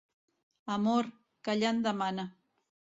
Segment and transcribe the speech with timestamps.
[0.77, 1.11] Amor,
[1.49, 2.31] callant demana.